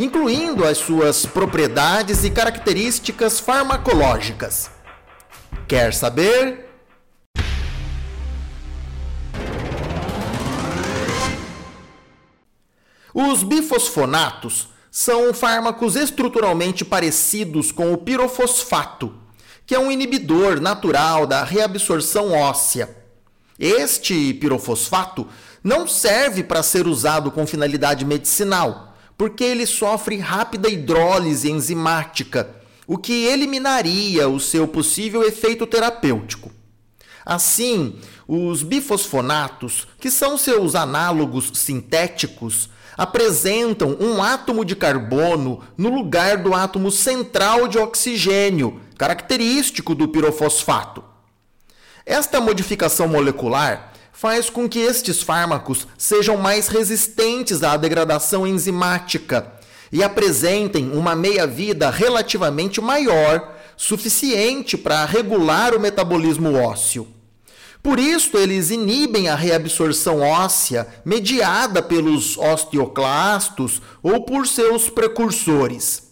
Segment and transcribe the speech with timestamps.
[0.00, 4.72] incluindo as suas propriedades e características farmacológicas.
[5.68, 6.68] Quer saber?
[13.14, 19.12] Os bifosfonatos são fármacos estruturalmente parecidos com o pirofosfato,
[19.66, 22.96] que é um inibidor natural da reabsorção óssea.
[23.58, 25.26] Este pirofosfato
[25.64, 32.54] não serve para ser usado com finalidade medicinal, porque ele sofre rápida hidrólise enzimática,
[32.86, 36.52] o que eliminaria o seu possível efeito terapêutico.
[37.26, 37.98] Assim,
[38.28, 46.54] os bifosfonatos, que são seus análogos sintéticos, apresentam um átomo de carbono no lugar do
[46.54, 51.02] átomo central de oxigênio, característico do pirofosfato.
[52.06, 59.52] Esta modificação molecular faz com que estes fármacos sejam mais resistentes à degradação enzimática
[59.90, 67.13] e apresentem uma meia-vida relativamente maior, suficiente para regular o metabolismo ósseo.
[67.84, 76.04] Por isso, eles inibem a reabsorção óssea mediada pelos osteoclastos ou por seus precursores.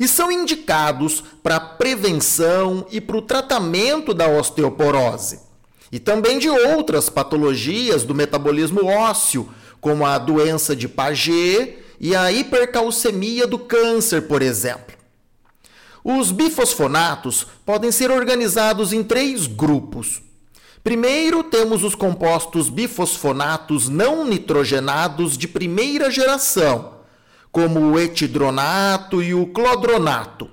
[0.00, 5.38] E são indicados para prevenção e para o tratamento da osteoporose.
[5.92, 9.48] E também de outras patologias do metabolismo ósseo,
[9.80, 14.96] como a doença de Paget e a hipercalcemia do câncer, por exemplo.
[16.02, 20.28] Os bifosfonatos podem ser organizados em três grupos.
[20.82, 27.00] Primeiro, temos os compostos bifosfonatos não nitrogenados de primeira geração,
[27.52, 30.48] como o etidronato e o clodronato.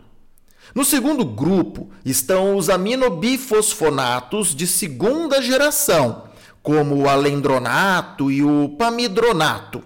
[0.76, 6.24] No segundo grupo estão os aminobifosfonatos de segunda geração,
[6.62, 9.82] como o alendronato e o pamidronato.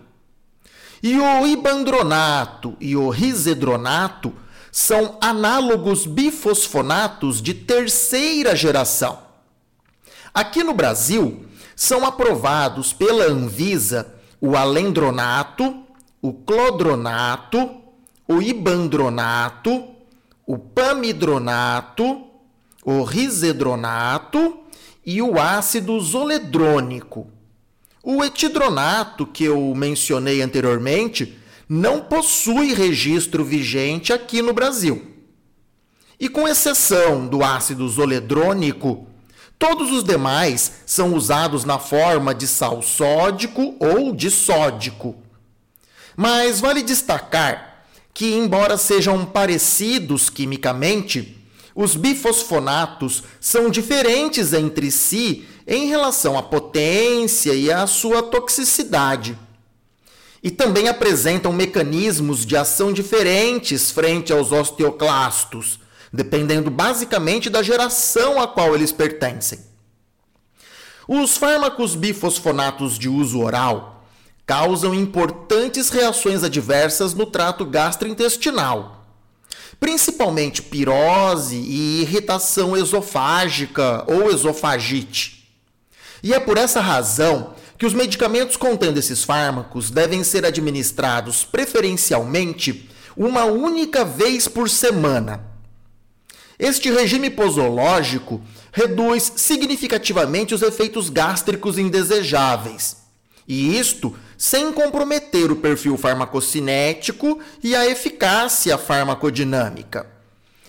[1.03, 4.33] E o ibandronato e o risedronato
[4.71, 9.30] são análogos bifosfonatos de terceira geração.
[10.33, 15.83] Aqui no Brasil, são aprovados pela Anvisa o alendronato,
[16.21, 17.81] o clodronato,
[18.27, 19.85] o ibandronato,
[20.45, 22.23] o pamidronato,
[22.83, 24.59] o risedronato
[25.05, 27.27] e o ácido zoledrônico.
[28.03, 31.37] O etidronato, que eu mencionei anteriormente,
[31.69, 35.07] não possui registro vigente aqui no Brasil.
[36.19, 39.07] E com exceção do ácido zoledrônico,
[39.61, 45.15] Todos os demais são usados na forma de sal sódico ou de sódico.
[46.17, 51.37] Mas vale destacar que, embora sejam parecidos quimicamente,
[51.75, 59.37] os bifosfonatos são diferentes entre si em relação à potência e à sua toxicidade.
[60.41, 65.79] E também apresentam mecanismos de ação diferentes frente aos osteoclastos,
[66.11, 69.59] dependendo basicamente da geração a qual eles pertencem.
[71.07, 74.05] Os fármacos bifosfonatos de uso oral
[74.45, 79.05] causam importantes reações adversas no trato gastrointestinal,
[79.79, 85.49] principalmente pirose e irritação esofágica ou esofagite.
[86.23, 92.89] E é por essa razão que os medicamentos contendo esses fármacos devem ser administrados preferencialmente
[93.17, 95.50] uma única vez por semana
[96.61, 98.39] este regime posológico
[98.71, 102.97] reduz significativamente os efeitos gástricos indesejáveis.
[103.47, 110.05] E isto sem comprometer o perfil farmacocinético e a eficácia farmacodinâmica.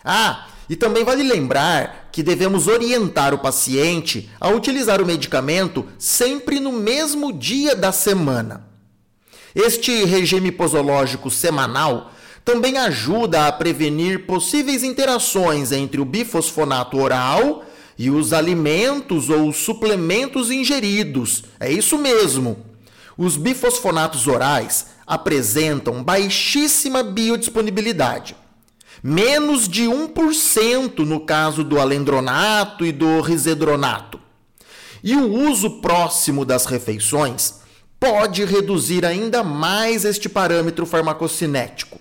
[0.02, 6.58] Ah, e também vale lembrar que devemos orientar o paciente a utilizar o medicamento sempre
[6.58, 8.66] no mesmo dia da semana.
[9.54, 12.10] Este regime posológico semanal
[12.44, 17.64] também ajuda a prevenir possíveis interações entre o bifosfonato oral
[17.98, 21.44] e os alimentos ou suplementos ingeridos.
[21.60, 22.58] É isso mesmo.
[23.16, 28.34] Os bifosfonatos orais apresentam baixíssima biodisponibilidade.
[29.02, 34.20] menos de 1% no caso do alendronato e do risedronato.
[35.02, 37.60] E o uso próximo das refeições
[37.98, 41.91] pode reduzir ainda mais este parâmetro farmacocinético.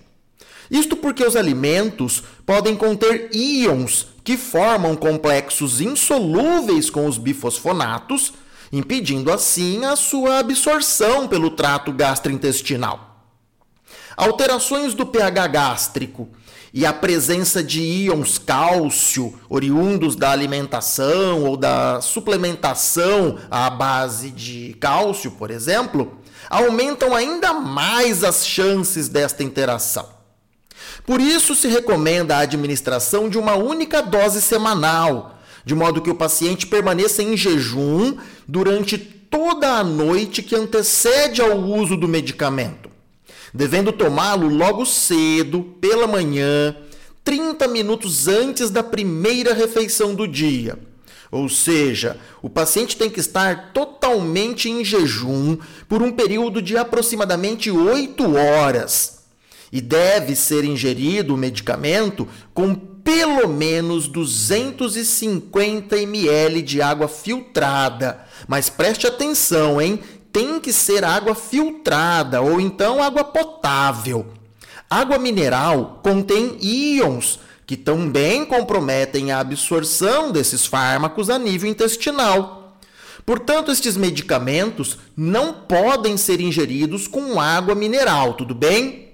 [0.72, 8.32] Isto porque os alimentos podem conter íons que formam complexos insolúveis com os bifosfonatos,
[8.72, 13.26] impedindo assim a sua absorção pelo trato gastrointestinal.
[14.16, 16.30] Alterações do pH gástrico
[16.74, 24.74] e a presença de íons cálcio oriundos da alimentação ou da suplementação à base de
[24.80, 26.18] cálcio, por exemplo,
[26.50, 30.21] aumentam ainda mais as chances desta interação.
[31.06, 36.16] Por isso se recomenda a administração de uma única dose semanal, de modo que o
[36.16, 38.18] paciente permaneça em jejum
[38.48, 42.92] durante toda a noite que antecede ao uso do medicamento
[43.54, 46.76] devendo tomá-lo logo cedo, pela manhã,
[47.24, 50.80] 30 minutos antes da primeira refeição do dia.
[51.30, 55.58] Ou seja, o paciente tem que estar totalmente em jejum
[55.88, 59.21] por um período de aproximadamente 8 horas.
[59.72, 68.26] E deve ser ingerido o medicamento com pelo menos 250 ml de água filtrada.
[68.48, 70.00] Mas preste atenção, hein?
[70.32, 74.28] tem que ser água filtrada ou então água potável.
[74.90, 82.78] Água mineral contém íons que também comprometem a absorção desses fármacos a nível intestinal.
[83.26, 89.11] Portanto, estes medicamentos não podem ser ingeridos com água mineral, tudo bem?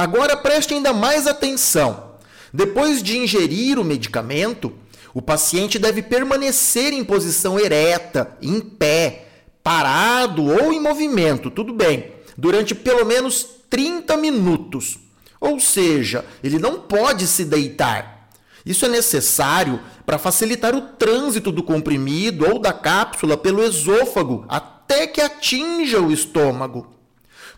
[0.00, 2.12] Agora preste ainda mais atenção.
[2.54, 4.72] Depois de ingerir o medicamento,
[5.12, 9.26] o paciente deve permanecer em posição ereta, em pé,
[9.62, 14.98] parado ou em movimento, tudo bem, durante pelo menos 30 minutos.
[15.38, 18.30] Ou seja, ele não pode se deitar.
[18.64, 25.06] Isso é necessário para facilitar o trânsito do comprimido ou da cápsula pelo esôfago até
[25.06, 26.99] que atinja o estômago.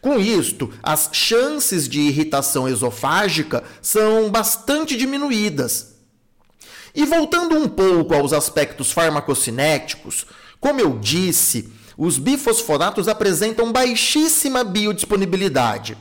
[0.03, 5.95] Com isto, as chances de irritação esofágica são bastante diminuídas.
[6.93, 10.27] E voltando um pouco aos aspectos farmacocinéticos,
[10.59, 15.97] como eu disse, os bifosfonatos apresentam baixíssima biodisponibilidade.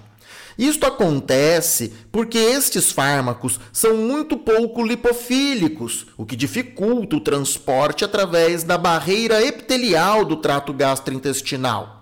[0.58, 8.64] Isto acontece porque estes fármacos são muito pouco lipofílicos, o que dificulta o transporte através
[8.64, 12.01] da barreira epitelial do trato gastrointestinal.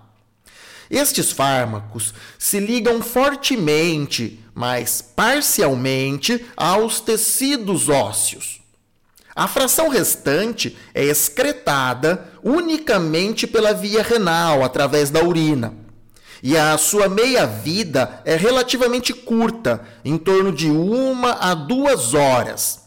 [0.90, 8.60] Estes fármacos se ligam fortemente, mas parcialmente, aos tecidos ósseos.
[9.36, 15.72] A fração restante é excretada unicamente pela via renal, através da urina.
[16.42, 22.80] E a sua meia-vida é relativamente curta, em torno de uma a duas horas.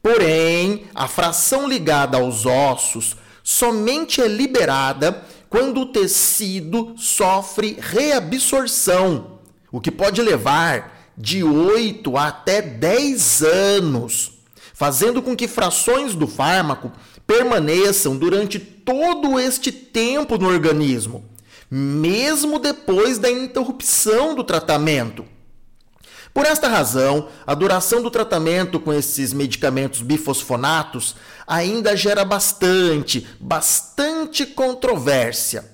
[0.00, 5.22] Porém, a fração ligada aos ossos somente é liberada
[5.54, 9.38] quando o tecido sofre reabsorção,
[9.70, 14.32] o que pode levar de 8 até 10 anos
[14.72, 16.90] fazendo com que frações do fármaco
[17.24, 21.24] permaneçam durante todo este tempo no organismo,
[21.70, 25.24] mesmo depois da interrupção do tratamento.
[26.34, 31.14] Por esta razão, a duração do tratamento com esses medicamentos bifosfonatos
[31.46, 35.72] ainda gera bastante, bastante controvérsia.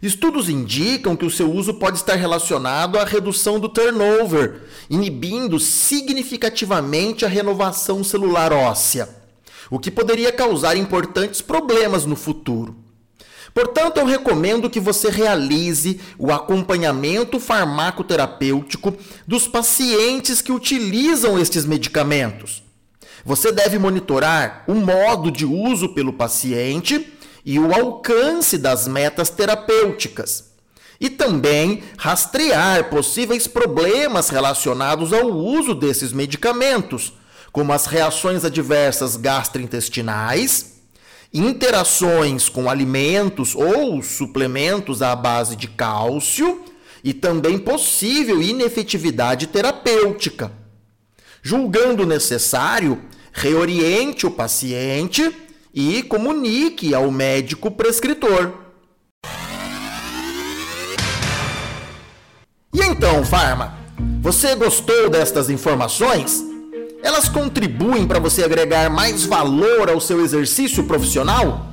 [0.00, 7.26] Estudos indicam que o seu uso pode estar relacionado à redução do turnover, inibindo significativamente
[7.26, 9.10] a renovação celular óssea,
[9.70, 12.81] o que poderia causar importantes problemas no futuro.
[13.54, 22.62] Portanto, eu recomendo que você realize o acompanhamento farmacoterapêutico dos pacientes que utilizam estes medicamentos.
[23.24, 27.12] Você deve monitorar o modo de uso pelo paciente
[27.44, 30.52] e o alcance das metas terapêuticas.
[30.98, 37.12] E também rastrear possíveis problemas relacionados ao uso desses medicamentos,
[37.50, 40.71] como as reações adversas gastrointestinais,
[41.32, 46.64] interações com alimentos ou suplementos à base de cálcio
[47.02, 50.52] e também possível inefetividade terapêutica.
[51.42, 55.34] Julgando necessário, reoriente o paciente
[55.74, 58.52] e comunique ao médico prescritor.
[62.74, 63.76] E então, Farma,
[64.20, 66.51] você gostou destas informações?
[67.02, 71.72] Elas contribuem para você agregar mais valor ao seu exercício profissional?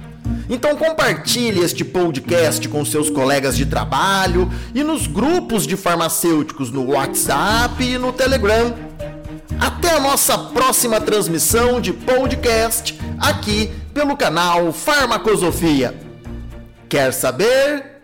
[0.49, 6.91] Então compartilhe este podcast com seus colegas de trabalho e nos grupos de farmacêuticos no
[6.91, 8.75] WhatsApp e no Telegram.
[9.59, 15.93] Até a nossa próxima transmissão de podcast aqui pelo canal Farmacosofia.
[16.87, 17.98] Quer saber?